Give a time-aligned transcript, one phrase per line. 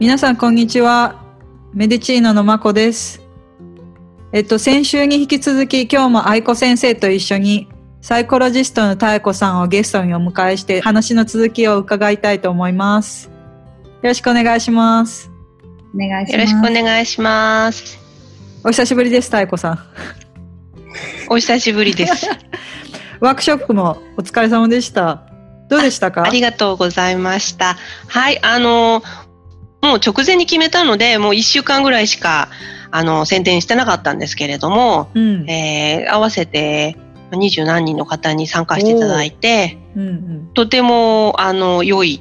[0.00, 1.22] 皆さん、こんにちは。
[1.74, 3.20] メディチーノのまこです。
[4.32, 7.68] えっと、先週に引き続き、今日も愛子先生と一緒に、
[8.00, 13.26] サイコロジストの妙子さんをゲストにお迎えして、話の続きを伺いたいと思います。
[13.26, 13.32] よ
[14.04, 15.30] ろしくお願いします。
[15.94, 16.32] お願いします。
[16.32, 17.98] よろしくお願いします。
[18.64, 19.78] お久しぶりです、妙子さん。
[21.28, 22.26] お久しぶりです。
[23.20, 25.24] ワークショップもお疲れ様でした。
[25.68, 26.24] どうでしたか？
[26.24, 27.76] ありがとうございました。
[28.08, 29.02] はい、あの、
[29.82, 32.48] もう直前に決めたので、もう1週間ぐらいしか、
[32.90, 35.48] あの、宣伝してなかったんですけれども、うん。
[35.48, 36.96] えー合わせて
[37.32, 40.50] 二十何人の方に参加していただいて、うんうん。
[40.54, 42.20] とても、あの、良い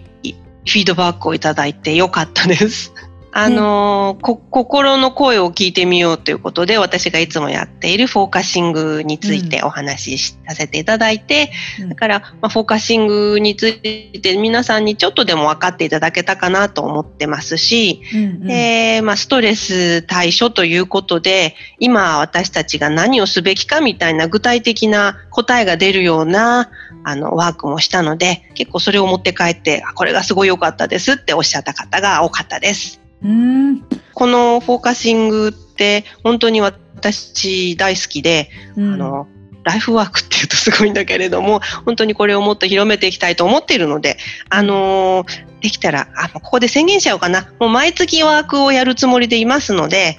[0.69, 2.93] フィードバックをいただいて良かったです。
[3.31, 11.89] あの、こ心の声を聞いてみようということで、私がいつもやっているフォーカシングについてお話しさせていただいて、うん。
[11.89, 18.47] だから、まあ、フォーカシングについて皆さんにちょっとでも分かっていただけたかなと思ってますし、うんうん。
[18.47, 26.71] でまあ、ストレス対処ということで、今私たちが何をすべきかみたいな具体的な答えが出るような
[27.03, 32.98] あのワークもしたので、結構それを持って帰って、あこれがすごい良かったですっておっしゃった方が多かったです。
[33.23, 33.83] うん。
[34.13, 39.27] このフォーカシングって本当に私大好きで、うんあの、
[39.63, 44.17] ライフワークっていうとすごいんだけれども、本当にこれをもっと広めていきたいと思っているので、
[44.49, 47.51] あのーできたら、あ、ここで宣言しちゃおうかな。
[47.59, 50.17] もう毎月ワークをやるつもりでいますので、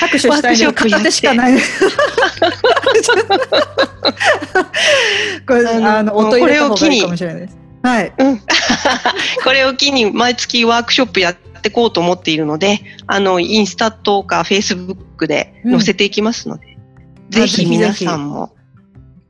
[0.00, 1.52] 拍手したいの片手しかない。
[5.46, 7.04] これ、あのこれを機に。
[7.82, 8.12] はい。
[8.16, 8.38] うん。
[9.44, 16.76] これを機に毎月ワークショップやっていこうと思っているので、あの、インスタとかフェイスブックで載せていきますので、
[17.30, 18.54] ぜひ皆さんも、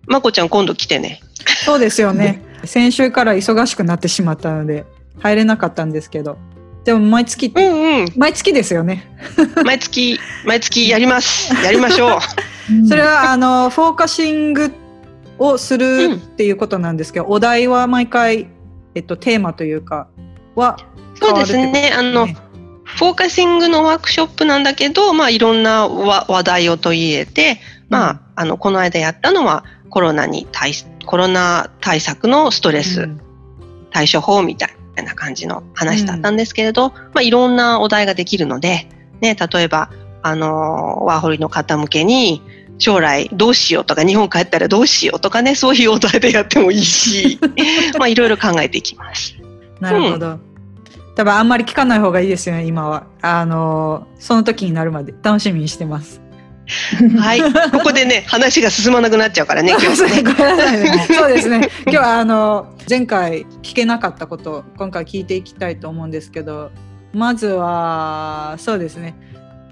[0.06, 1.20] まこちゃん今度来てね。
[1.64, 2.42] そうですよね。
[2.64, 4.84] 先週から忙しくなってしまったので、
[5.18, 6.38] 入れなかったんですけど。
[6.84, 8.08] でも、毎月、うんうん。
[8.16, 9.08] 毎月ですよね。
[9.64, 11.54] 毎月、毎月やります。
[11.64, 12.18] やりましょう。
[12.70, 14.72] うんそれは、あの、フォーカシング
[15.38, 18.48] をするっていうことなんですけど、お題は毎回、
[18.94, 20.08] えっと、テーマというか、
[20.54, 20.76] は
[21.20, 21.92] 変そうですわるってことね。
[21.94, 33.20] あの、フォーカシングのワークショップなんだけど、まあ、いろんな話話題を取り入れて、まあ、あの、この間やったのは、コロナに対し、コロナ対策のストレスうん。
[33.90, 38.88] 対処法みたいな感じの話だったんですけれど、まあ、いろんなお題ができるので、
[39.20, 39.90] ね、例えば、
[40.22, 42.42] あの、ワーホリの方向けに、
[42.82, 47.38] 将来どうしようとか、日本帰ったらどうしようとかね、そういうお題でやってもいいし、
[47.96, 49.36] まあ、いろいろ考えていきます。
[49.78, 50.40] なるほど。
[51.14, 53.04] 多分あんまり聞かない方がいいですよね、今は。
[53.20, 56.20] あの、その時になるまで楽しみにしてます。
[57.20, 57.42] はい。
[57.70, 60.08] ここでね、話が進まなくなっちゃうからね、 今日は
[60.72, 61.06] ね。
[61.08, 61.68] そうですね。
[61.84, 66.72] 今日はあの前回聞けなかったことを今回聞いていきたいと思うんですけど、
[67.12, 69.14] まずはそうですね。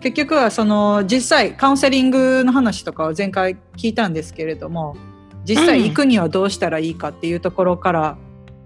[0.00, 4.96] 結局はその実際カウンセリングの話とかを前回聞いたんですけれども、
[5.44, 8.18] 実際行くにはどうしたらいいかっていうところから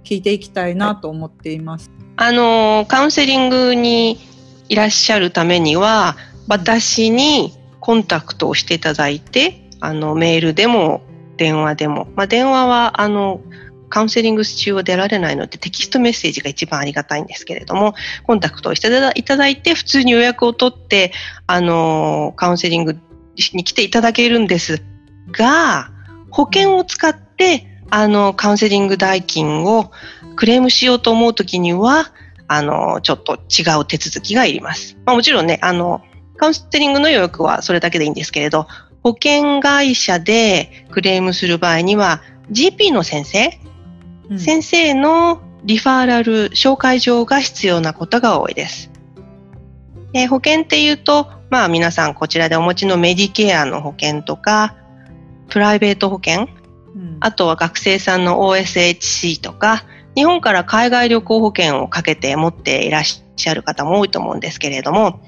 [0.04, 1.90] 聞いていきたいなと思っています。
[2.16, 4.18] あの、カウンセリングに
[4.68, 11.02] いらっしゃるためには、私にコンタクトをしていただいて、あの、メールでも
[11.36, 13.40] 電話でも、まあ、電話は、あの、
[13.88, 21.12] カウンセリング中は出られないのでテキストメッセージが一番ありがたいんですけれども、コンタクトをしていただいて、普通に予約を取って、
[21.46, 22.98] あの、カウンセリング
[23.52, 24.82] に来ていただけるんです
[25.30, 25.90] が、
[26.30, 29.92] 保険を使って、あの、カウンセリング代金を
[30.36, 32.12] クレームしようと思うときには、
[32.48, 34.96] あの、ちょっと違う手続きがいります。
[35.04, 36.02] まあ、もちろんね、あの、
[36.36, 38.66] カウンセリングの予約はそれだけでいいんですけれど、
[39.02, 43.58] 保険会社でクレームする場合には、GP の先生、
[44.30, 48.90] うん先生のリファーラル、紹介状が必要なことが多いです。
[50.12, 54.76] で保険っていうと、まあ皆さんこちらでお持ちのメディケアの保険とか、
[55.48, 56.48] プライベート保険、
[56.94, 59.84] うんあとは学生さんの OSHC とか、
[60.14, 65.20] 日本から海外旅行保険をかけて持っていらっしゃる方も多いと思うんですけれども、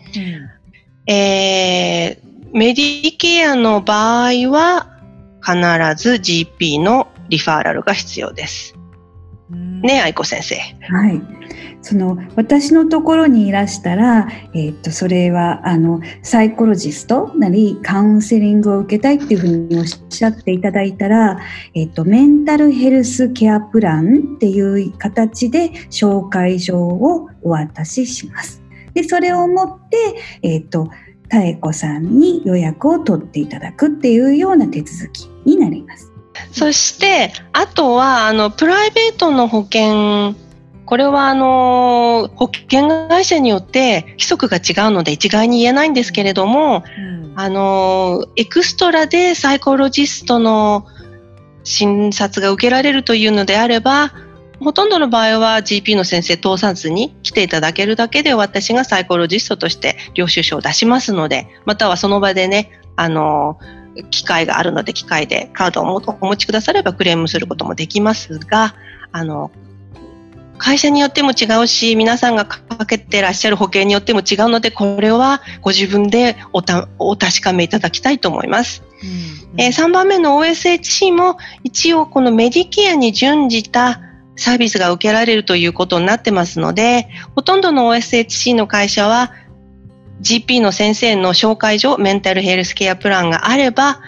[1.07, 4.89] えーメディケアの場合は
[5.43, 5.57] 必
[6.03, 8.75] ず GP のリファーラルが必要です。
[9.51, 10.57] うんね、愛子先生。
[10.57, 11.21] はい。
[11.83, 21.39] その私のところにいらしたら、えっとそれはあのサイコロジストなりカウンセリングを受けたいっていうふうにおっしゃっていただいたら、
[21.75, 28.63] えっとメンタルヘルスケアプランっていう形で紹介状をお渡しします。
[28.95, 30.89] でそれを持ってえっと
[31.33, 36.16] 妙子さんに予約を取っていただくっていうような手続きになります。
[36.53, 40.35] そして、あとは、あの、プライベートの保険。
[40.87, 47.33] これはあの保険会社によって規則が違うので一概に言えないんですけれども、うん。
[47.35, 50.87] あのエクストラでサイコロジストの
[51.65, 54.13] 診察が受けられるというのであれば、
[54.61, 63.59] ほとんどの場合は GP の先生通さずに来ていただけるだけで私がサイコロジストとして領収書を出しますので、またはその場でね、あの、
[64.11, 68.75] 機会があるので機械でカードをお持ちくださればクレームすることもできますが、
[69.13, 69.51] あの、
[70.59, 78.83] 会社によっても違うし、皆さんがかけてらっしゃる保険によっても違うので、これはご自分でおたお確かめいただきたいと思います。
[79.03, 84.01] うんえー3番目の OSHC も一応このメディケアに準じた
[84.37, 89.33] サービスが受けられるということになってますので、ほとんどの OSHC の会社は
[90.21, 94.01] GP の先生の紹介所メンタルヘルスケアプランがあれば、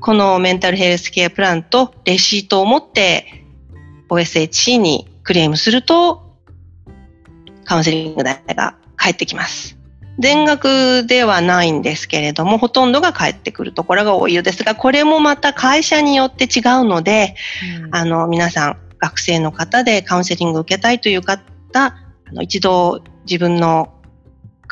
[0.00, 3.44] このメンタルヘルスケアプランとレシートを持って
[4.08, 6.36] OSHC にクレームすると
[7.64, 9.78] カウンセリング代が返ってきます。
[10.18, 17.34] 全額ではないんですけれども、ほとんどが返ってくるところが多いようですが、これもまた会社によって違うので、
[17.84, 21.42] うんあの、皆さん、学生の方でカウンセリングを受けたいという方、
[21.74, 21.94] あ
[22.32, 23.94] の一度自分の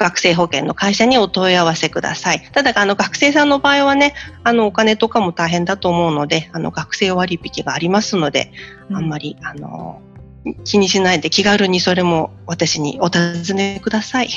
[0.00, 2.40] 学生保険の会社にお問い合わせください。
[2.52, 4.14] ただ、あの、学生さんの場合はね、
[4.44, 8.50] あの、お金とかも大変だと思うので、あの、学生割引がありますので、
[8.90, 10.00] あんまり、あの、
[10.64, 14.30] 気にしないで気軽にそれも私にお尋ねください。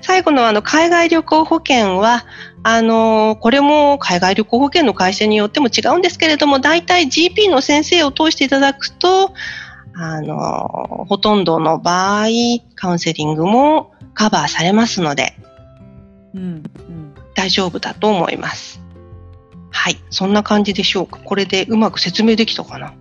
[0.00, 2.24] 最後のあの海外旅行保険は、
[2.62, 9.34] あのこれも海外旅行保険の会社によっても違うんですけれども、大体 GP の先生を通していただくと、
[10.00, 12.26] あのほとんどの場合、
[12.76, 15.34] カウンセリングもカバーされますので、
[16.34, 16.62] うんうん
[17.34, 18.80] 大丈夫だと思います。
[19.70, 19.96] はい。
[20.10, 21.18] そんな感じでしょうか？
[21.18, 22.94] これでうまく説明できたかな？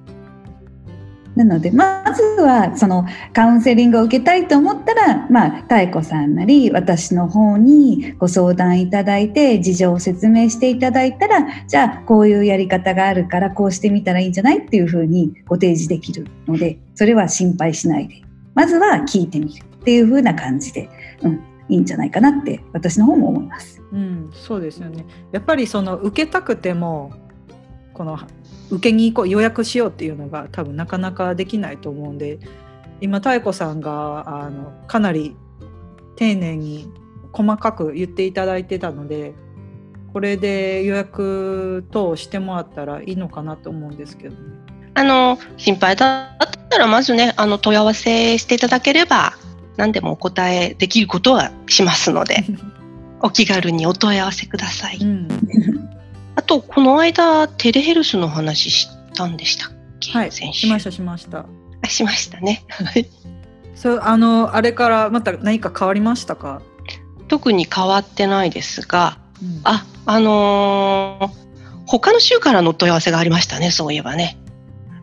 [1.37, 18.23] なのでまずはそのカウンセリングを受けたいと思ったらまあ妙子さんなり私の方にご相談いただいて事情を説明していただいたらじゃあこういうやり方があるからこうしてみたらいいんじゃないっていうふうにご提示できるのでそれは心配しないで
[18.55, 20.89] まずは聞いてみるっていうふうな感じで、
[21.21, 21.33] うん、
[21.69, 23.81] いいんじゃないかなって私の方も思います。
[23.91, 25.05] うん、そうですよね。
[25.31, 27.13] やっぱりその受けたくても
[27.93, 28.19] この
[28.69, 32.39] 受けに行こう予約しようっていうのが多分なかなかできないと思うんで
[33.01, 35.35] 今妙子さんがあのかなり
[36.15, 36.91] 丁寧に
[37.31, 39.33] 細かく言っていただいてたので
[40.13, 44.41] これで予約等してもらったらいいのかなと思うんですけどね。
[44.95, 49.33] あの、心配だったら、まずね、あの、問い合わせしていただければ、
[49.75, 52.43] 何でもお答えできることはしますので、
[53.21, 54.97] お気軽にお問い合わせください。
[54.97, 55.27] うん、
[56.37, 60.11] あと、この間、テレヘルスの話したんでしたっけ？
[60.11, 61.45] はい先週しましたしました。
[61.81, 62.63] あしましたね。
[62.69, 63.07] は い
[63.75, 66.61] そうあのあれからまた何か変わりましたか、
[67.27, 71.47] 特に変わってないですが、うんあ、あのー
[71.89, 74.37] 他の州からのお問い合わせがありましたね、そういえばね。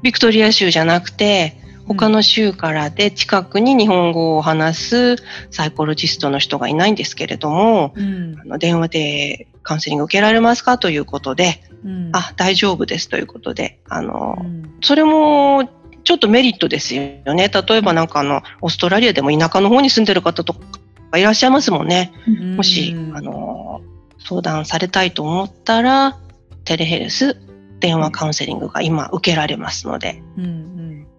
[0.02, 1.58] ビクトリア州じゃなくて、
[1.88, 5.16] 他の州からで近くに日本語を話す
[5.50, 12.10] サイコロジストの人がいないんですけれども、うんあの電話でカウンセリング受けられますかということで、うん。
[12.12, 13.08] あ、大丈夫です。
[13.08, 14.74] ということで、あの、うん。
[14.80, 15.68] それも
[16.04, 17.00] ちょっとメリットですよ
[17.34, 17.48] ね。
[17.48, 22.12] 例えばなんかあの、オーストラリアでも田舎の方に住んでる方とかいらっしゃいますもんね。
[22.56, 23.80] もし、うんあの、
[24.18, 26.18] 相談されたいと思ったら、
[26.64, 27.36] テレヘルス、
[27.80, 30.22] 電話カウンセリングが今受けられますので。
[30.36, 30.48] うんう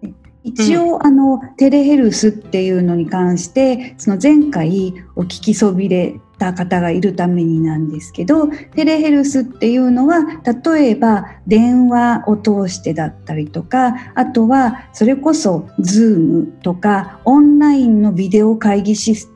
[0.06, 0.16] ん。
[0.46, 10.20] 一応、あのテレヘルスっていうのに関してその前回お聞きそびれた方がいるためになんですけどテレヘルスっていうのは
[10.64, 19.35] 例えば電話を通してだったりとかあとはそれこそ Zoom とかオンラインのビデオ会議シス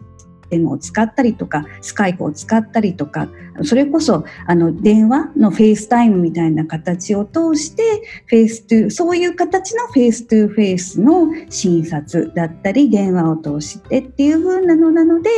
[0.50, 3.28] Teams を使ったりとか Skype を使ったりとか
[3.62, 15.30] それこそあの電話の FaceTime みたいな形を通して face to そういう形の face to face の診察だったり電話を通してっていう風なのなので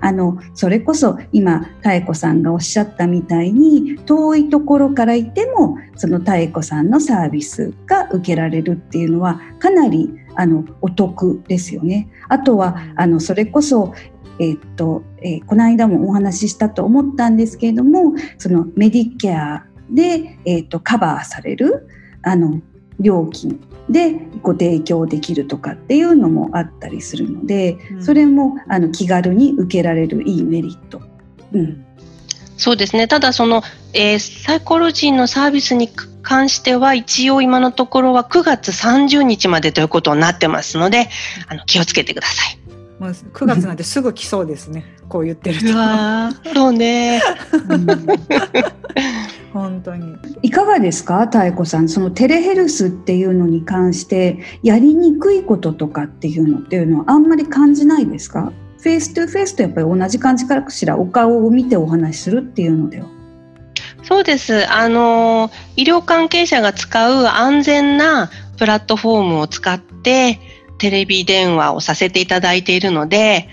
[0.00, 12.08] あのそれこそ今妙子さんがおっしゃったみたいに遠いところからいてもその妙子さんのサービスが受けられるっていうのはかなりあのお得ですよね。
[12.28, 13.94] あとはあのそれこそ
[14.40, 21.88] えっとえーこの間もお話ししたと思ったんですけれどもそのメディケアで、えっとカバーされる
[22.22, 22.60] あの
[22.98, 31.02] 料金でご提供できるとかっていうのもあったりするので、うんそれもあの気軽に受けられるいいメリット。
[31.52, 31.84] うん
[32.56, 33.08] そうですね。
[33.08, 33.62] ただその、
[33.94, 35.88] えーサイコロジーのサービスに
[36.22, 41.08] 関しては一応今のところは9月30日までということになってますので、
[41.48, 42.59] あの気をつけてください。
[43.00, 44.84] もう9月なんてすぐ来そうですね。
[45.08, 45.76] こう言ってると。
[45.76, 47.22] わそうね。
[47.68, 47.86] うん
[49.54, 50.14] 本当に。
[50.42, 58.52] いかがですか妙子さんその telehealth っていうのに関してやりにくいこととかっていうのっていうのはあんまり感じないですか？
[58.78, 63.06] face to face とやっぱり同じ感じかしらお顔を見てお話しするっていうのでは。
[64.02, 64.70] そうです。
[64.70, 70.38] あの、医療関係者が使う安全なプラットフォームを使って
[70.80, 73.48] テレビ電話をさせていただいているので、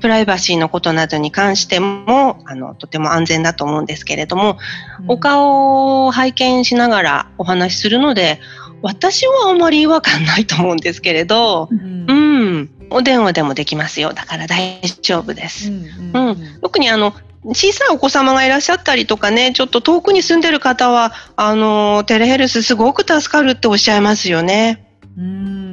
[0.00, 4.58] プライバシーのことなどに関しても、あの、とても安全だと思うんですけれども、
[5.06, 8.40] お顔を拝見しながらお話しするので、
[8.80, 14.12] 私はあまり違和感ないと思うんですけれど、うんううんん、お電話でもできますよ。
[14.12, 15.70] だから大丈夫です。
[15.70, 17.14] うんうん特にあの
[17.44, 24.86] 小さいお子様がいらっしゃったりとかね、ちょっと遠くに住んでる方は、あの、テレヘルスすごく助かるっておっしゃいますよね。
[25.18, 25.71] うんうん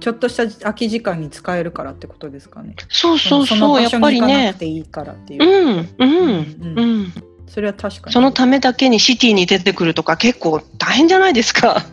[0.00, 2.74] ちょっとした空き時間に使えるからってことですかね。
[2.88, 4.60] そうそうそう、やっぱりねく。
[4.60, 5.44] ていいからっていう。
[5.44, 7.12] うん、うん、うんうん。
[7.46, 8.12] それは確かに。
[8.12, 11.84] そのためだけにシティに出てくるとか結構大変じゃないですか。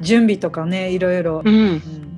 [0.00, 1.42] 準備とかね、いろいろ。
[1.44, 1.54] うん。
[1.54, 2.15] うん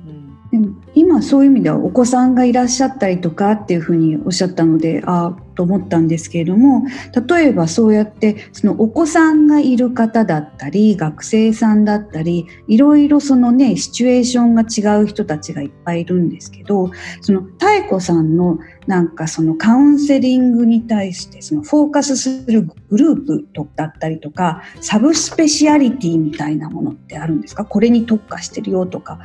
[0.95, 6.83] 今そういう意味ではお子さんがいらっしゃったりとかっていうふうにおっしゃったのでああと思ったんですけれども
[7.27, 18.57] 例えばそうやってそのお子さんがいる方だったり学生さんだったりいろいろそのねシチュエーションが違う人たちがいっぱいいるんですけどその妙子さんの
[18.89, 27.65] なんかそのカウンセリングに対してそのフォーカスするグループとだったりとかサブスペシアリティみたいなものってあるんですか？
[27.65, 29.19] これに特化してるよとか。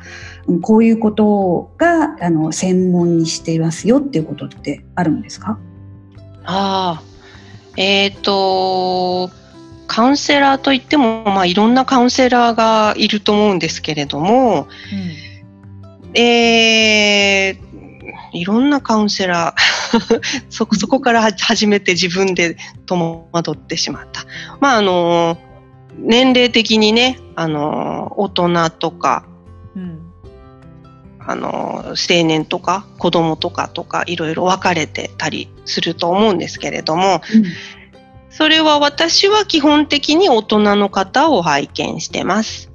[0.45, 5.57] うんこういうことがあの専門にしていますよっていうことってあるんですか？
[6.43, 7.03] ああ。
[7.75, 9.31] えっ、と、
[9.87, 14.67] カウンセラーといっても、まあ、いろんなカウンセラーがいると思うんですけれども、
[16.13, 17.64] えー
[18.33, 24.25] いろんなカウンセラー そこそこからは始めて自分で戸惑ってしまった。
[24.59, 25.37] まああの
[25.97, 29.25] 年齢的にねあの大人とか
[29.75, 29.99] うん
[31.27, 37.21] あの青年とか子供とかとかいろいろ分かれてたりすると思うんですけれども
[38.29, 42.69] それは私は基本的に大人の方を拝見してます。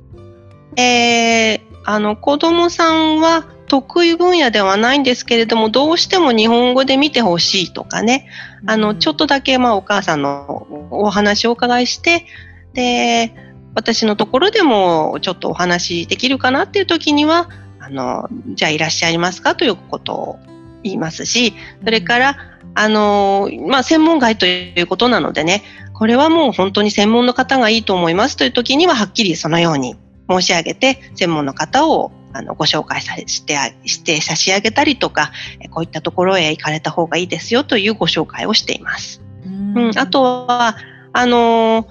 [0.77, 8.29] えーあの子供さんは得意分野ではないんですけれどもどうしても日本語で見てほしいとかね。
[8.67, 12.27] あのちょっとだけまあお母さんのお話をお伺いして
[12.75, 13.33] で
[13.77, 17.49] 私のところでもちょっとお話できるかなっていう時には
[17.79, 20.39] あのじゃあいらっしゃいますかということを
[20.83, 22.37] 言いますしそれから
[22.75, 25.62] あのまあ、専門外ということなのでね、
[25.93, 29.97] これはもう本当に専門の方がいいと思いますという時には、はっきりそのように
[30.31, 39.21] 申し上げて、専門の方をあのご紹介されしてあして差し上げたりとか、えこういったところへ行かれた方がいいですよというご紹介をしています。
[39.45, 40.77] うんうん、あとは、
[41.13, 41.87] あの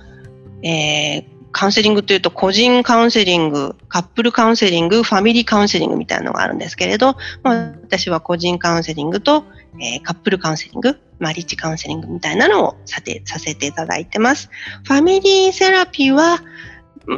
[0.64, 9.46] えーカウンセリングというと個人カウンセリング、カップルカウンセリング、ファミリーカウンセリングみたいなのがあるんですけれど、まあ、私は個人カウンセリングと、
[9.82, 14.50] えーカップルカウンセリング、マリッジカウンセリングみたいなのをさてさせていただいてます。
[14.84, 16.40] ファミリーセラピーは、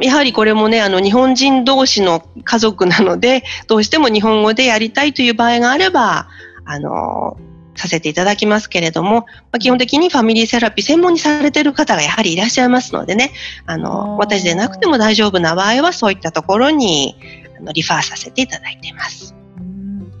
[0.00, 6.28] やはりこれもね、あの、日本人同士の家族なので、どうしても日本語でやりたいという場合があれば、
[6.64, 7.36] あの、
[7.74, 13.32] させていただきますけれども、まあ、基本的にファミリーセラピー専門にされている方がやはりいらっしゃいますのでね、
[13.66, 17.16] あの、私でなくても大丈夫な場合はそういったところに
[17.58, 19.34] あのリファーさせていただいています。
[19.58, 20.12] うん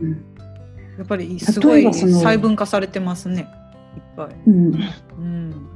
[0.00, 0.26] うん
[0.98, 3.48] やっぱりすごい細分化されてますね。
[3.96, 4.36] いっぱい。
[4.46, 4.74] うん
[5.18, 5.71] うん。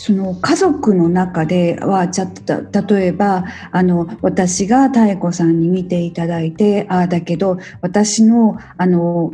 [0.00, 9.32] その家族の中ではちょっと例えばあの私が妙子さんに見ていただいてああだけど私のあの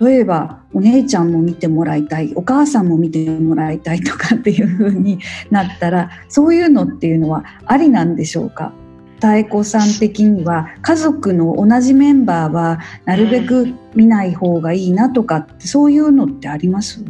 [0.00, 5.18] 例えばお姉ちゃんも見てもらいたいお母さんも見てもらいたいとかっていう風に
[5.50, 8.72] なったらそういうのっていうのはありなんでしょうか？
[9.20, 17.04] 妙子さん的には家族の同じメンバーはなるべく見ない方がいいなとかってそういうのってあります？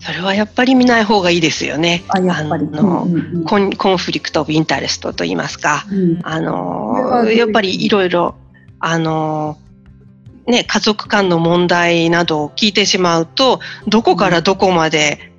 [0.00, 2.04] それはやっぱり見ない方がいいですよね。
[2.08, 2.66] あやっぱり。
[2.72, 8.34] あのうんうんうん con conflict of interest と言いますか、うんあのやっぱりいろいろ、
[8.78, 9.58] あの
[10.46, 15.29] ね、家族間の問題などを聞いてしまうと、どこからどこまで、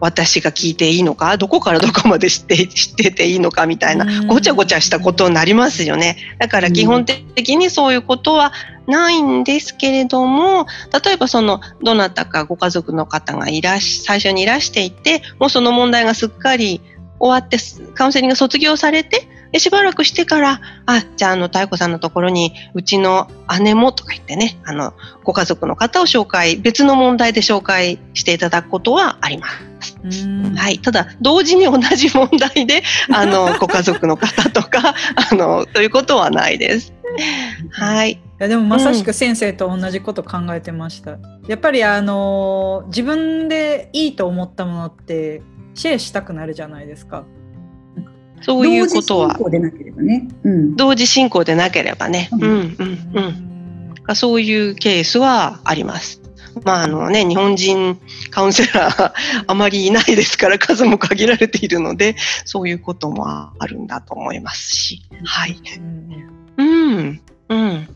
[0.00, 6.16] 私が聞いていいのかどこからどこまで知って 知ってていいのかみたいなごちゃごちゃしたことになりますよね。
[6.38, 8.52] だから基本的にそういうことは
[8.86, 10.66] ないんですけれども
[11.04, 16.80] 例えばそのどなたかご家族の方がいらし最初にいらしていてもうその問題がすっかり
[17.20, 17.58] 終わって
[17.94, 23.28] カウンセリング卒業されてでしばらくしてから、あ、じゃあ、あの、妙子さんのところに、うちの
[23.60, 29.70] 姉もとか言ってね、あの、ご家族の方を紹介、別の問題で紹介していただくことはあります。
[30.56, 30.78] はい。
[30.78, 34.94] ただ、同時に同じ問題で、あの、 ご家族の方とか、
[35.30, 36.92] あの、ということはないです。
[37.72, 38.12] はい。
[38.12, 41.12] いやでもまさしく先生と同じこと考えてました。
[41.12, 45.42] うん、やっぱりあの自分でいいと思ったものって
[45.74, 47.24] シェアしたくなるじゃないですか。
[48.40, 49.38] そういうことは。
[49.38, 50.28] 同時進行でなければね。
[50.44, 52.28] うん、同時進行でなければね。
[52.32, 52.76] うん、うん、
[54.08, 54.16] うん。
[54.16, 56.20] そういうケースはあります。
[56.64, 59.12] まああのね、日本人カウンセラー
[59.46, 65.02] あまりいないですから数も限られているので、そういうこともあるんだと思いますし。
[65.24, 65.56] はい。
[66.58, 67.20] うん。
[67.48, 67.88] うん。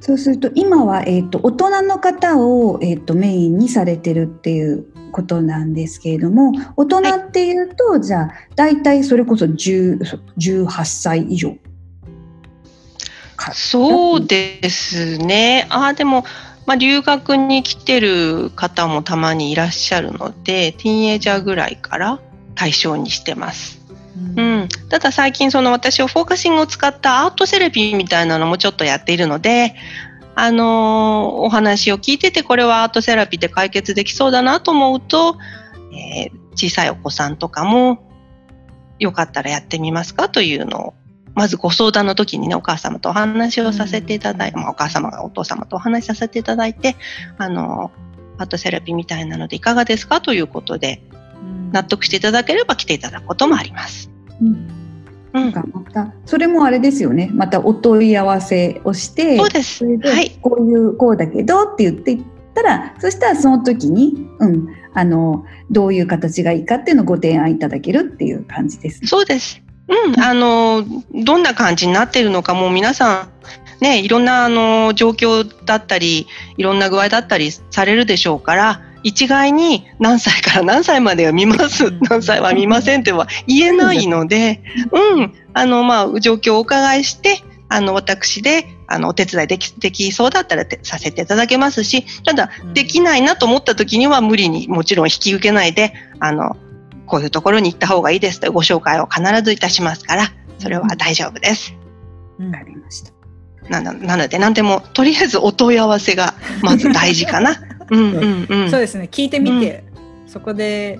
[0.00, 11.56] そうすると今は、えーと、大人の方を、えーとメインにされてるっていうことなんですけれども大人っていうと、はい、じゃあ大体それこそ18歳以上。
[13.52, 15.66] そうですね。
[15.70, 16.24] あでも、
[16.66, 22.20] まあ、留学に来てる方もたまにいらっしゃるのでティーンエイジャーぐらいから
[22.56, 23.80] 対象にしてます。
[24.36, 29.74] うん、うん、ただ最近その私はフォーカシングを使ったアートセラピーみたいなのもちょっとやっているので
[30.36, 35.36] あのお話を聞いててこれはアートセラピーで解決できそうだなと思うと、
[35.92, 38.10] えー、小さいお子さんとかも
[38.98, 40.94] よかったらやってみますかというのを
[41.34, 46.96] まずご相談の時にねお母様とお話をさせていただいて、まあ、お母様がお父様とお話しさせていただいて
[47.38, 47.90] あの
[48.38, 51.02] アートセラピーみたいなのでいかがですかということで
[51.72, 54.10] 納得していただければ来ていただくこともあります。
[54.40, 54.83] うん
[55.34, 57.28] なんかまたそれもあれですよね。
[57.34, 59.84] またお問い合わせをしてそうです。
[59.84, 62.22] はい、こういうこうだけどって言っていっ
[62.54, 69.60] たらそしたらその時に、うん、あのどういう形がいいかっていうのをご提案いただけるっていう感じです、ね、そうです。
[69.88, 73.28] うん、あのどんな感じになってるのかもう皆さ
[73.80, 96.56] んねいろんなあの状況だったりいろんな具合だったりされるでしょうから一概に何歳から何歳までは見ます、何歳は見ませんっては言えないので、うん、あの、まあ、状況をお伺いして、あの、私で、あの、お手伝いでき、できそうだったらさせていただけますし、ただ、できないなと思った時には無理にもちろん引き受けないで、あの、
[97.06, 101.72] こういうところに行った方がいいですというご紹介を必ずいたしますから、それは大丈夫です。
[102.38, 103.12] わ、うん、かりました。
[103.68, 107.56] ななので何でもとりあえずお問い合わせがまず大事かな。
[107.90, 109.08] うんうんうん、そうですね。
[109.10, 109.84] 聞いてみて、
[110.24, 110.98] うん、そこで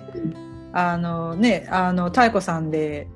[0.72, 3.06] あのねあの妙子さんで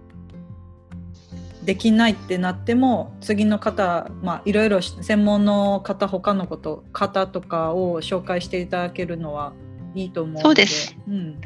[1.65, 9.53] できないってなっても次の方まあいろいろ専門の方他のこと方とかを紹介していただけるのは
[9.95, 11.41] いいと思うそうです、うん、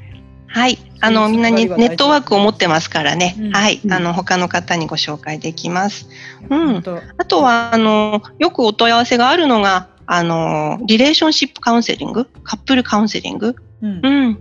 [0.47, 6.09] はい、あのみんなにネットワークを持ってますからね、うん、はい、あの他の方にご紹介できます。
[6.51, 14.39] うん、あとはあのよくお問い合わせがあるのがあのリレーションシップカウンセリング、カップルカウンセリング、うん、うん、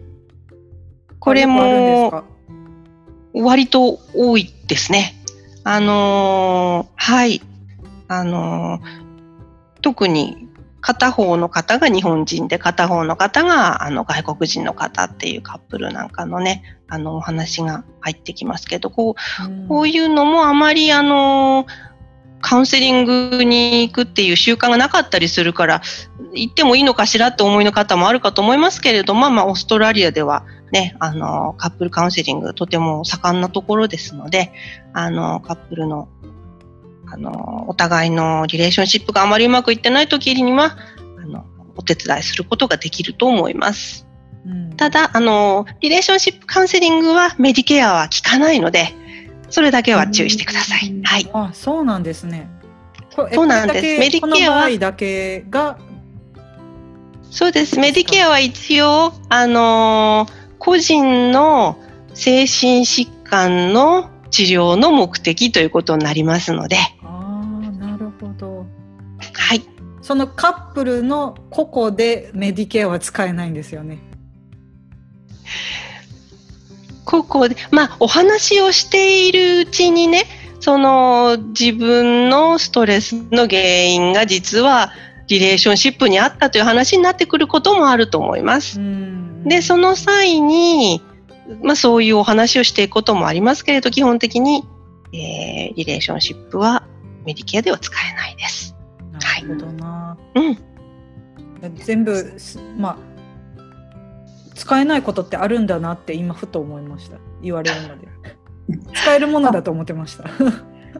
[1.17, 2.25] これも
[3.31, 5.15] 割と多いですね。
[5.63, 7.41] あのはい、
[8.09, 8.81] あの
[9.81, 10.49] 特に
[10.81, 21.65] 片方の方が日本人で片方の方があの外国人の方っていうカップルなんかのねあのお話が入ってきますけどこううん、こういうのもあまりあの
[22.41, 25.81] カウンセリングに行くっていう習慣がなかったりするから
[26.33, 34.53] 行ってもいいのかしらって思いの方もあるかと思いますけれども、まあ、オーストラリアではね、あのカップルカウンセリングとても盛んなところですので
[34.93, 36.07] あのカップルの
[37.11, 40.77] あの、お互いのリレーションシップがあまりうまくいってない時には、
[41.19, 44.07] あの、お手伝いすることができると思います。
[44.45, 48.95] うん、ただ、あの、リレーションシップカウンセリングはメディケアは効かないので、
[49.51, 50.99] それだけは注意してください。
[51.03, 51.29] はい。
[51.33, 52.49] あ、そうなんですね。
[53.11, 53.99] そうなんです。
[53.99, 55.77] メディケアはだけが？
[57.29, 57.77] そうです。
[57.77, 60.25] メディケアは一応、あの
[60.57, 61.77] 個人の
[62.13, 66.77] 精神疾患の治療の目的ということになりますので。
[69.33, 69.61] はい。
[70.01, 73.99] そのカップルの個々でメディケアは使えないんですよね。
[77.11, 80.23] 個々で、まあ、お話をしているうちにね、
[80.61, 84.91] その自分のストレスの原因が実は
[85.27, 88.79] リレーションシップにあったという話になってくることもあると思います。
[89.43, 91.01] で、その際に、
[91.61, 94.63] まあそういうお話をしていくこともありますけれど、基本的に、
[95.11, 96.83] えー、リレーションシップは
[97.25, 98.75] メディケアでは使えないです。
[99.11, 100.17] なるほどな。
[100.35, 100.57] うん。
[101.75, 103.10] 全部すまあ
[104.55, 107.17] 使えないことってあるんだなって今ふと思いました。
[107.41, 108.07] 言われるので。
[108.93, 110.25] 使えるものだと思ってました。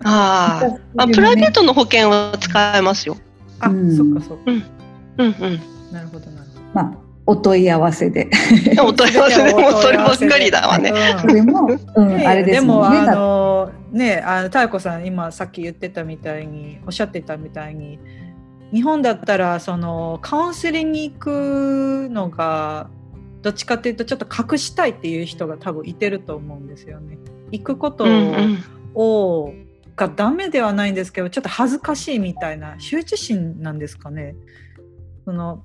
[0.04, 3.18] あー あ、プライベートの保険は使えますよ。
[3.60, 4.44] あ、うんそっかそっか。
[4.48, 4.56] うん
[5.18, 5.60] うん。
[5.92, 6.62] なるほどなるほど。
[6.74, 6.94] まあ、
[7.26, 8.30] お問い合わせで。
[8.84, 10.94] お問い合わせでも そればっかりだわね。
[11.20, 18.00] それも、うん、あれですもあだのねあの妙子さん今さっき言ってたみたいにおっしゃってたみたいに
[18.74, 22.90] 日本だったらそのカウンセリングに行くのが
[23.42, 27.18] どっちかっていうとちょっと隠したいっていう人が多分いてると思うんですよね。
[27.52, 34.36] 行くことを,、うんうんがダメではないんですけどちょっと恥ずかしいみたいな羞恥心なんですかね。
[35.26, 35.64] その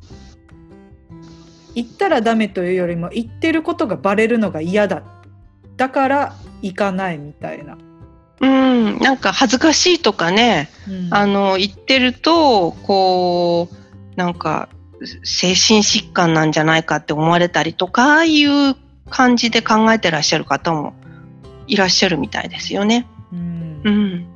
[1.75, 5.03] 行ったらダメというよりも行ってることがバレるのが嫌だ
[5.77, 7.79] だから行かないみたいな。
[8.41, 14.69] うん、なんか恥ずかしいとかね、うんあの、言ってると、こう、なんか、
[15.23, 18.77] 精神疾患なんじゃないかって思われたりとか、いう
[19.11, 20.95] 感じで考えてらっしゃる方も
[21.67, 23.07] いらっしゃるみたいですよね。
[23.33, 24.27] うんうん。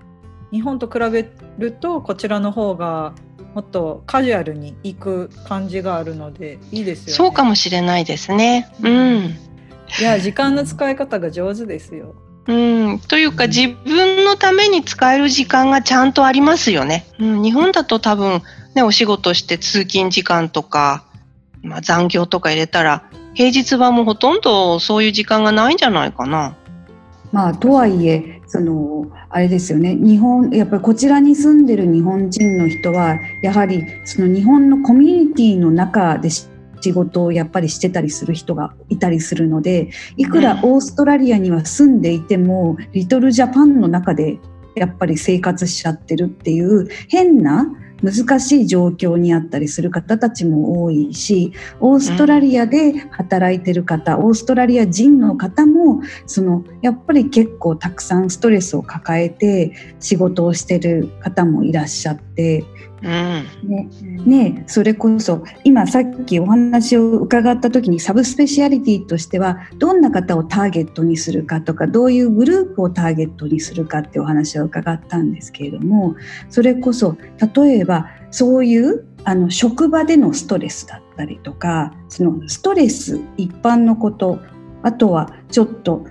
[0.52, 3.14] 日本と比べるとこちらの方が
[3.54, 7.12] もっとカジュアルに行く感じがあるのでいいですよね。
[7.12, 8.70] そうかもしれないですね。
[8.82, 9.36] うん。
[9.98, 12.14] いや時間の使い方が上手ですよ。
[12.46, 17.06] うん、というか自分のために使える時間がちゃんとありますよね。
[17.18, 18.42] うん、日本だと多分
[18.74, 21.04] ね、お仕事して通勤時間とか、
[21.62, 23.04] まあ、残業とか入れたら、
[23.34, 26.56] 平日はもうほとんどそういう時間がないんじゃないかな。
[27.32, 29.94] まあ、とはいえ、その、あれですよね。
[29.94, 36.48] 日本、やっぱりこちらに住んでる日本人の人は、やはりその日本のコミュニティの中でし
[36.80, 44.38] 仕事をやっぱりしてたりする人がいたりするので、いくらオーストラリアには住んでいても、リトルジャパンの中で
[44.74, 47.70] やっぱり生活しちゃってるっていう変な
[48.02, 62.64] 難しい状況にあったりする方たちも多いし、オーストラリアで働いてる方、オーストラリア人の方も、そのやっぱり結構たくさんストレスを抱えて仕事をしてる方もいらっしゃって、
[63.02, 63.10] うん。
[63.68, 63.88] ね
[64.24, 76.14] ね、それこそ今さっきお話を伺った時にサブスペシャリティとしてはどんな方をターゲットにするかとかどういうグループをターゲットにするかってお話を伺ったんですけれども
[76.50, 77.16] それこそ
[77.54, 84.40] 例えばそういうあの職場でのストレスだったりとかそのストレス一般のこと
[84.82, 86.06] あとはちょっと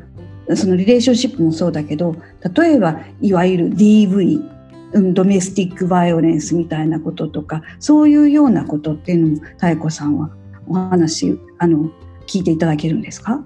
[0.55, 2.15] そのリレーションシップもそうだけど
[2.55, 4.58] 例えばいわゆる DV
[4.93, 10.29] うんドメスティックバイオレンスみたいなこととかそういうようなことっていうのも妙子さんは
[10.67, 11.91] お話あの
[12.27, 13.43] 聞いていただけるんですか？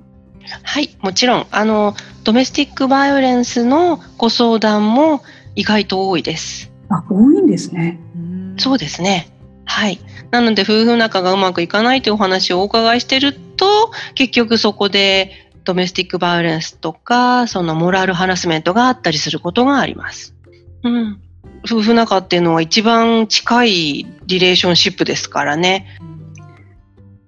[0.63, 1.47] はい、もちろん。
[1.51, 5.21] あの、ドメスティックバイオレンスのご相談も
[5.55, 6.69] 意外と多いです。
[6.89, 7.97] あ多いんですね。
[8.15, 9.29] うんそうですね。
[9.65, 9.99] はい。
[10.31, 13.65] なので、夫婦仲がうまくいかないというお話をお伺いしてると、
[14.15, 15.31] 結局そこで
[15.63, 20.35] ドメスティックバイオレンスとか、そのモラルハラスメントがあったりすることがあります。
[20.83, 21.21] うん。
[21.65, 25.87] 夫婦仲っていうのは一番近いリレーションシップですからね。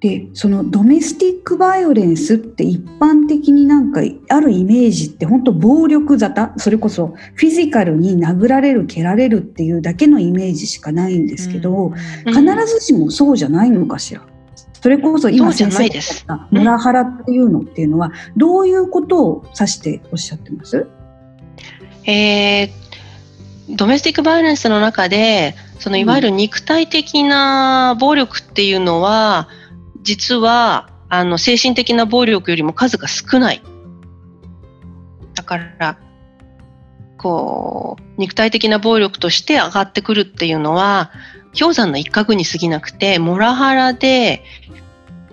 [0.01, 11.93] でそのドメスティックバイオレンスって一般的になんかあるイメージって本当暴力沙汰それこそフィジカルに殴られる蹴られるっていうだけのイメージしかないんですけど、うん。
[12.25, 14.21] 必ずしもそうじゃないのかしら。
[14.73, 16.13] それこそ今先生がおっないです。
[16.13, 20.85] しゃったモラハラっていうのっていうのはどういうことを指しておっしゃってます？
[22.05, 22.84] えー
[23.69, 29.49] ドメスティックバイオレンスの中で、そのいわゆる肉体的な暴力っていうのは、
[30.01, 33.61] 実は、あの、精神的な暴力よりも数が少ない。
[35.33, 35.97] だから、
[37.17, 41.11] こう、肉体的な暴力として上がってくるっていうのは、
[41.57, 44.43] 氷山の一角に過ぎなくて、モラハラで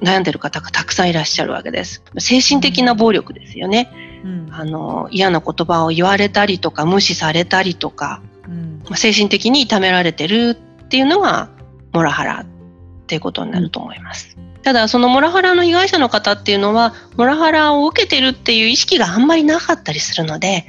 [0.01, 2.03] 悩んでる方がたくさんいらっしゃるわけです。
[2.18, 3.90] 精神的な暴力ですよね。
[4.25, 11.51] うんあの、嫌な言葉を言われたりとか、無視されたりとか、うんまあ精神的に痛められてるっていうのが、
[11.93, 12.47] モラハラっ
[13.07, 14.37] ていうことになると思います。
[14.63, 20.67] ただ、そのモラハラの被害者の方っていうのは、モラハラを受けてるっていう意識があんまりなかったりするので、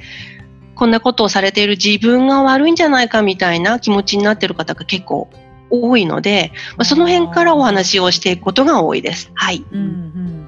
[0.74, 5.30] こんなことをされている自分が悪いんじゃないかみたいな気持ちになっている方が結構
[5.70, 9.30] 多いので、まあ、その辺からお話をしていくことが多いです。
[9.34, 9.64] はい。
[9.70, 10.43] うんうん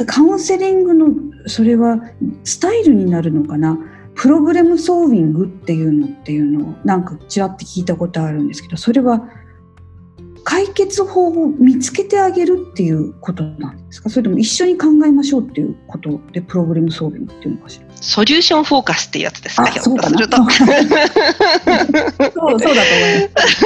[0.00, 1.08] うんカウンセリングの
[1.46, 1.98] それは
[2.44, 3.78] スタイルになるのかな？
[4.14, 9.22] プログラムソービングっていうのっていうのをなんかちらって聞いたことあるんですけどそれは
[10.42, 14.08] 解決法を見つけてあげるっていうことなんですか？
[14.10, 17.86] それとも一緒に考えましょうっていうことでプログラムソービングっていうのかしら？
[17.96, 20.08] ソリューションフォーカスっていうやつですかあそうか。
[20.10, 20.44] なそう そう
[22.30, 23.64] だと思います。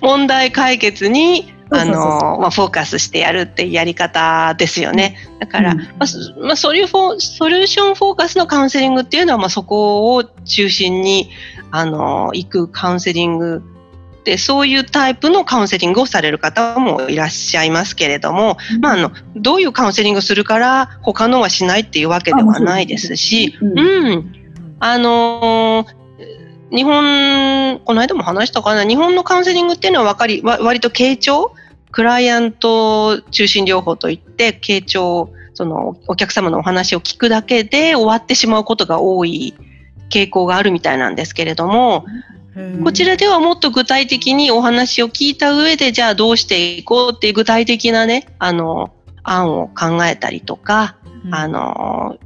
[0.00, 5.16] 問題解決にあの、まあ、フォーカスしてやるってやり方ですよね。
[5.40, 5.78] だから、うん。
[5.78, 11.30] まあそまあ、ソリュフォソリューションフォーカスのカウンセリングっていうのは、まあ、そこを中心に
[11.70, 13.62] あの行くカウンセリング
[14.24, 23.78] でそういうタイプのカウンセリングをされる方もいらっしゃいますけれども、まあ、あのどういうカウンセリングするから他のはしないっていうわけではないですし、うん。
[23.78, 24.32] うん、
[24.80, 26.03] あのー
[26.74, 31.52] 日本、この間も話したかな、日本のカウンセリングっていうのはわかり、わ割と傾聴？
[31.92, 39.54] クライアント中心療法といって、傾聴、そのお客様のお話を聞くだけで終わってしまうことが多い
[40.10, 42.04] 傾向があるみたいなんですけれども、
[42.82, 50.96] こちらではもっと具体的にお話を聞いた上で、じゃあどうしていこうっていう具体的なね、あの、案を考えたりとか、
[51.30, 52.18] あの、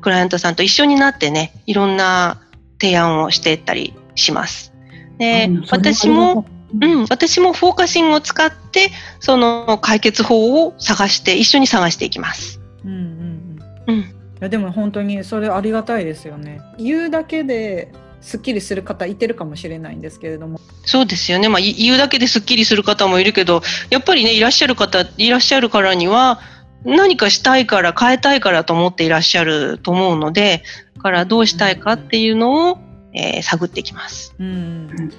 [0.00, 2.40] クライアントさんと一緒になってね、いろんな
[2.80, 4.72] 提案をしていったりします。
[5.18, 6.46] で、うん私も、
[6.80, 8.90] うん、私もフォーカシングを使って、
[9.20, 12.60] その解決法を探して、一緒に探していきます。
[12.84, 13.98] うんうんうん。
[13.98, 14.04] い
[14.40, 16.60] やでも本当にそれありがたいですよね。
[16.78, 20.60] 言うだけですっきりする方いてるかもしれないんですけれども。
[20.84, 21.48] そうですよね。
[21.48, 26.40] まあ、い言うだけですっきりする方もいるけど、やっぱりね、いらっしゃる方、いらっしゃるからには、
[26.84, 30.62] 何かしたいから、変えたいからと思っていらっしゃると思うので、だ
[31.00, 32.78] からどうしたいかっていうのを、
[33.12, 34.34] えー探っていきます。
[34.38, 35.10] うん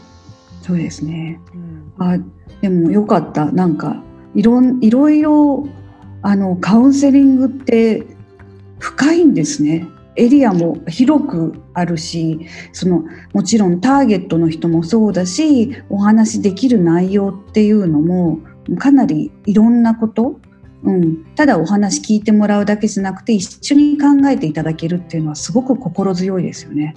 [0.62, 1.40] そうですね。
[1.54, 2.18] うんあ
[2.62, 4.02] でもよかったなんか
[4.36, 5.68] いろんいろいろ
[6.22, 8.06] あのカウンセリングって
[8.80, 9.88] 深いんですね。
[10.16, 18.40] エリアも広くあるしそのもちろんターゲットの人もそうだしお話しできる内容っていうのも
[18.78, 20.40] かなりいろんなこと、
[20.84, 26.96] うん、ただお話聞いてもらうだけじゃなくて一緒に考えていただけるっていうのはすごく心強いですよね。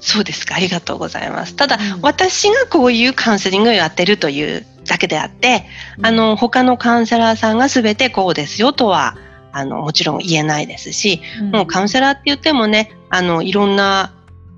[0.00, 0.56] そうですか。
[0.56, 1.56] ありがとうございます。
[1.56, 5.64] ただ、うん私がこういうカウンセリングをやってるというだけであって、
[6.02, 9.16] あの、他のカウンセラーさんが全てこうですよとは、
[9.52, 14.12] あの、もちろん言えないですし、もうカウンセラーって言ってもね、あの、いろんな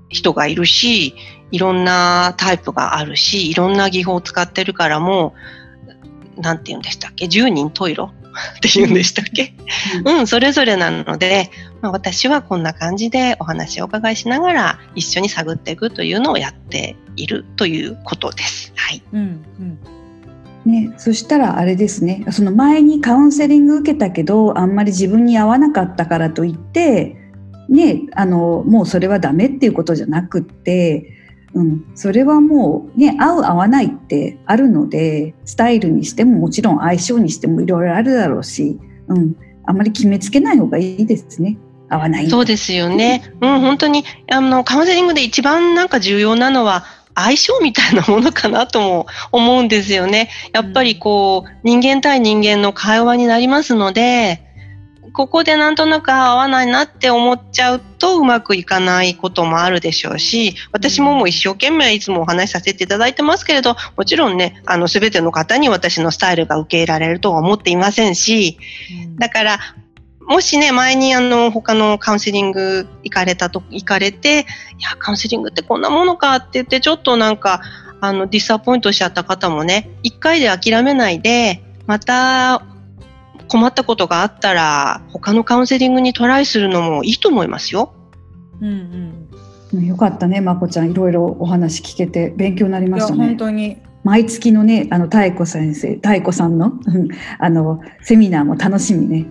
[0.09, 1.15] 人がいるし、
[1.51, 5.66] いろんなタイプがあるし、いろんな技法を使ってるからもう、
[6.39, 7.27] なんて言うんでしたっけ？
[7.27, 8.11] 十人十色？
[8.57, 9.53] って言うんでしたっけ？
[10.05, 11.49] うん、それぞれなので、
[11.81, 18.71] まあ、私はこんな感じでお話をお伺いしながら一緒に探っていくというのをやっているということです。
[18.75, 19.01] はい。
[19.11, 19.19] うん
[19.59, 19.79] うん。
[20.71, 22.25] ね、そしたらあれですね。
[22.31, 27.15] その前にカウンセリング受けたけどあんまり自分に合わなかったからといって、
[27.69, 31.13] ね、あのもうそれはダメっていうことじゃなくって、
[31.57, 41.57] うん、それはもう、ね、合う合わないってあるのでスタイルにしてももちろん相性にしてもいろいろあるだろうし、うん、あんまり決めつけない方がいいですね
[41.89, 43.33] 合わないそうですよね。
[43.41, 46.83] うん、本当に、あの、カウンセリングで一番なんか重要なのは、
[47.15, 50.29] 相性みたいなものかなとも思うんですよね。
[50.51, 54.46] やっぱりこう、人間対人間の会話になりますので、
[55.17, 68.59] ここでなんとなく合わないなって思っちゃうとうまくいかないこともあるでしょうし、私ももう一生懸命いつもお話しさせていただいてますけれど、もちろんね、あの、すべての方に私のスタイルが受け入れられるとは思っていませんし、
[69.17, 69.59] だから、
[70.21, 74.45] もしね、前にあの、他のカウンセリング行かれたと、行かれて、
[74.77, 77.61] いや、カウンセリングってこんなものかって言って、ちょっとなんか、
[78.01, 82.61] あの、ディスアポイントしちゃった方もね、一回で諦めないで、また、
[83.47, 87.93] 困ったことがあったら、他のカウンセリングにトライするのもいいと思いますよ。
[88.61, 88.73] うんうん
[89.73, 93.37] うんよかったねまこちゃんいろいろお話聞けて勉強になりましたね本。
[93.37, 99.25] 当に毎月のね、あの、妙子先生、妙子さんの、うんあの、セミナーも楽しみね。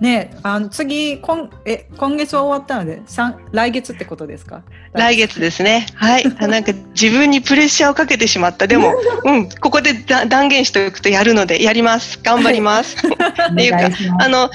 [0.00, 4.62] ねあの次今え今月は終わったので三来月ってことですか？
[4.92, 5.86] 来月ですね。
[5.94, 6.24] はい。
[6.38, 8.66] あなんか自分にプレッシャーをかけてしまった。
[8.66, 12.20] でも、 うん、ここでだ断言しておくとやるので、やります。
[12.22, 12.96] 頑張ります。
[13.50, 14.50] おていうか願いしますあの、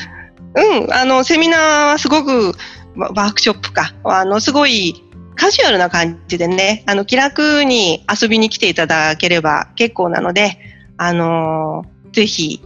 [0.55, 2.53] うん、あの、セミナーはすごく、
[2.95, 5.03] ワワークショップか、あの、すごい
[5.35, 10.57] カジュアルな感じでね、あの、気楽に遊びに来ていただければ結構なので、
[10.97, 12.61] あのぜひ、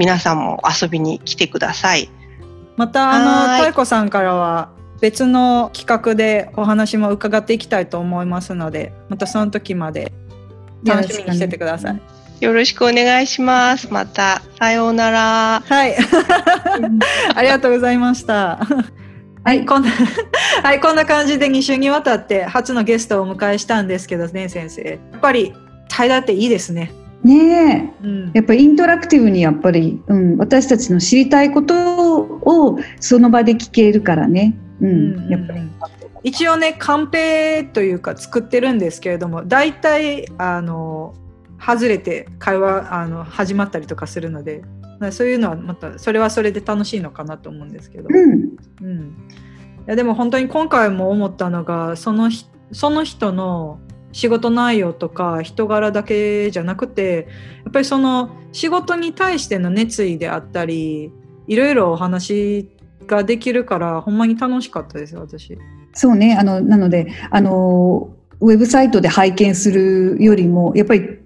[0.00, 2.08] 皆さんも遊びに来てください。
[2.78, 4.70] またはーいあの太子さんからは
[5.02, 10.14] 別の企画でお話も伺っていきたいと思いますのでまたその時まで
[10.84, 12.00] 楽しみにしててください。
[12.42, 13.92] よろしくお願いします。
[13.92, 15.62] また、さようなら。
[15.66, 15.94] はい
[17.36, 18.58] ありがとうございました。
[19.44, 19.90] はい、 こんな、
[20.64, 24.82] はい、こんな感じで2週にわたって初のゲストをお迎えしたんですけどね、先生。
[25.12, 25.52] やっぱり、
[25.90, 26.90] 対談っていいですね。
[27.22, 28.06] ねえ。
[28.06, 28.30] うん。
[28.32, 34.88] やっぱりインタラクティブにやっぱり、うん、私たちの知りたいことをその場で聞けるからね、うん。
[34.88, 35.60] うんやっぱり。
[36.22, 41.14] 一応ねカンペというか作ってるんですけれども大体あの
[41.58, 44.62] 外れて会話あの始まったりとかするので
[45.12, 48.32] そういうのはまたそれはそれで楽しいのかなと思うんですけど、うん。
[48.82, 49.04] うん、い
[49.86, 53.80] やでも本当に今回も思ったのがそのひその人の
[54.12, 57.28] 仕事内容とか人柄だけじゃなくて
[57.64, 61.12] やっぱりその仕事に対しての熱意であったり
[61.46, 62.68] いろいろお話
[63.06, 65.58] ができるからほんまに楽しかったです私。
[65.92, 66.36] そうね。
[66.38, 71.18] あのなのであのウェブサイトで拝見するよりもやっぱり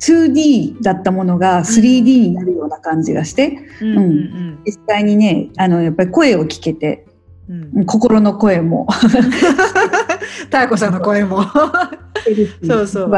[0.00, 3.96] 2D だったものが 3D になるような感じがして、うんうん。
[3.96, 4.58] うん。
[4.64, 7.06] 実際にねあのやっぱり声を聞けて
[7.48, 8.86] うん、心の声も
[10.52, 11.42] 妙子さんの声も。
[12.66, 13.10] そうそう。
[13.10, 13.12] う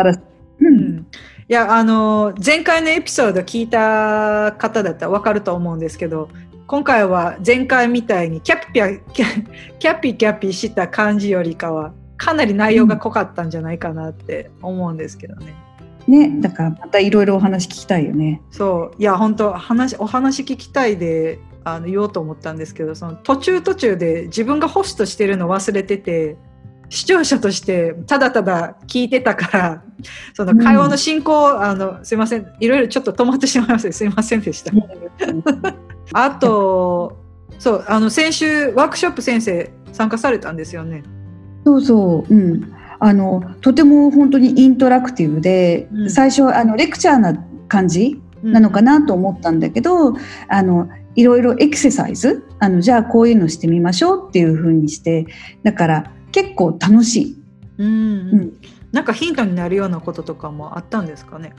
[0.61, 1.07] うんん
[1.49, 6.29] いやあの前回のエピソード聞いた方だったら分かると思うんですけど
[6.69, 15.57] 今回は前回みたいにキャピキャキャキャピキャピした感じよりかはかなり内容が濃かったんじゃないかなって思うんですけどね。
[16.07, 18.41] ね、だからまたいろいろお話聞きたいよね。
[18.53, 26.37] そういや本当話お話聞きたいであの言おうと思ったんですけどその途中途中で自分がホストしてるの忘れてて
[26.89, 29.85] 視聴者としてただただ聞いてたから
[30.35, 34.73] その会話の進行、あのすいませんいろいろちょっと止まってしまいましたすいませんでした。
[36.13, 37.17] あと
[37.59, 41.05] そうあの先週ワークショップ先生参加されたんですよね。
[41.65, 47.35] そうそう、うん、あのとても本当にイントラクティブで、うん最初あのレクチャーな
[47.69, 50.15] 感じうんなのかなと思ったんだけど、
[50.49, 55.27] あのいろいろエクササイズあのじゃあこういうのしてみましょうっていう風にして
[55.63, 57.43] だから結構楽しい。
[57.79, 58.53] うんうん。
[58.93, 61.53] なんかヒントになるようなこととかもあったんですかね？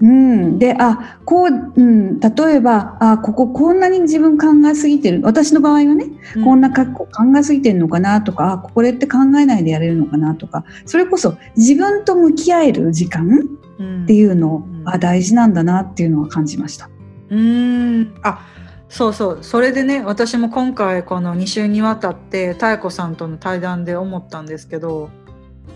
[0.00, 5.20] うん、であこう、うん、例えばあこここんなに自分考えすぎてる。
[5.22, 6.06] 私の場合はね、
[6.44, 14.82] こんな格好考えすぎてるのかなとかあこれって考えないでやれるのかなとかそれこそ自分と向き合える時間っっていうのを、うん。
[14.88, 16.88] あ大事なんだなっていうのは感じました。
[17.30, 18.14] うーん。
[18.22, 18.46] あ
[18.88, 19.38] そうそう。
[19.42, 25.10] それでね私も今回この2週にわたって妙子さんとの対談で思ったんですけど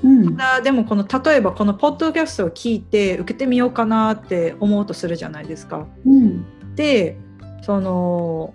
[0.02, 5.86] うん、ただでもこの例えばこのポッドキャストを聞いて受けてみようかなって思うとするじゃないですか。
[6.06, 7.16] うん、で
[7.62, 8.54] その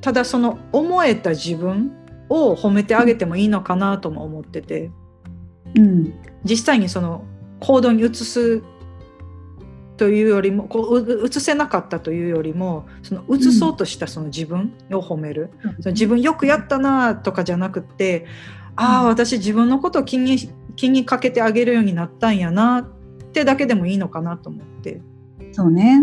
[0.00, 1.92] ただその思えた自分
[2.28, 4.90] を褒めてあげてもいいのかなとも思ってて。
[5.74, 6.12] うん、
[6.44, 7.24] 実際にその
[7.60, 8.62] 行動に移す
[10.02, 18.26] というよりもこうう移せなかったというよりもその移そうとしたその自分を褒める、その自分よくやったなとかじゃなくって、
[18.74, 22.84] ああ私自分のことを気に気にかけてあげるようになったんやなっ
[23.32, 25.00] てだけでもいいのかなと思って。
[25.52, 26.00] そうね。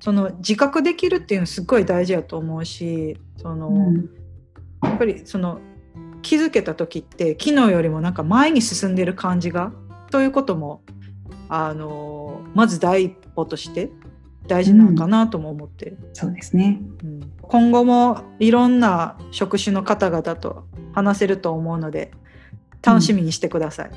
[0.00, 4.08] その自覚できるっていうのすっごい大事やと思うしその、うん、
[4.82, 5.60] やっぱりその
[6.22, 9.72] 気づけた時って昨日よりもなんか前に進んでる感じが
[10.10, 10.82] ということも
[11.48, 13.90] あのまず第一歩として
[14.46, 16.80] 大事なのかなとも思って、そうですね。
[17.04, 17.32] うん。
[17.42, 22.10] 今後もいろんな職種の方々と話せると思うので
[22.82, 23.90] 楽しみにしてください、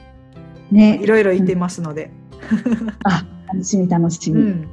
[0.72, 2.12] いね、ろいろ言ってますので、
[3.04, 4.42] あ楽しみ楽しみ。
[4.42, 4.70] うん。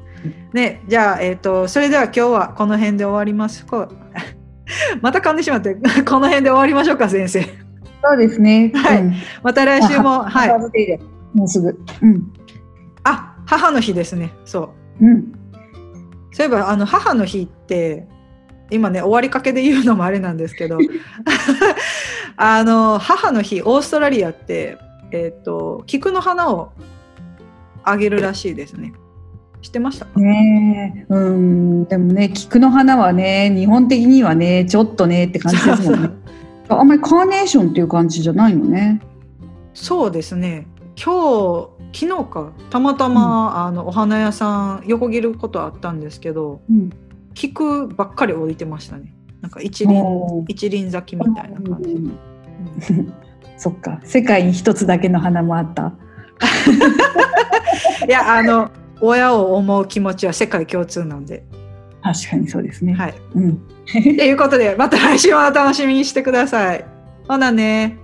[0.52, 3.64] ね、じゃあ、えー、とそれでは今日はこの辺で終わります。
[5.00, 5.74] また噛んでしまって
[6.06, 7.42] この辺で終わりましょうか先生。
[7.42, 8.72] そうですね。
[8.74, 9.02] はい。
[9.02, 9.14] うん。
[9.42, 10.22] また来週も。
[10.22, 10.58] はい。
[11.34, 11.78] もうすぐ。
[12.02, 12.37] うん、あ
[13.48, 14.30] 母の日ですね。
[14.44, 15.06] そう。
[15.06, 15.32] うん、
[16.32, 18.06] そういえばあの母の日って
[18.70, 20.78] 今ね終わりかけで言うのもあれなんですけど
[22.36, 24.76] あの母の日オーストラリアって、
[25.12, 26.72] えー、と菊の花を
[27.84, 28.92] あげるらしいですね。
[29.62, 30.20] 知ってましたか？
[30.20, 36.10] ねえ、うん、でもね、菊の花はね、日本的にはね、ちょっとねって感じですもんね。
[36.68, 39.00] あんまりカーネーションっていう感じじゃないのね。
[39.74, 40.66] そうですね。
[41.02, 46.90] 今日昨日かたまたま、あのお花屋さん横切ることあったんですけどうん、
[47.34, 53.14] 菊ばっかり置いてましたねなんか一輪一輪咲きみたいな感じ、うんうん
[53.58, 55.92] そっか、世界に一つだけの花もあった。
[58.06, 58.70] いやあの
[59.00, 61.44] 親を思う気持ちは世界共通なんで。
[62.00, 62.94] 確かにそうですね。
[62.94, 63.14] はい。
[63.34, 63.58] うん。
[63.58, 66.84] ということでまた来週もお楽しみにしてください。
[67.26, 67.98] ほなね。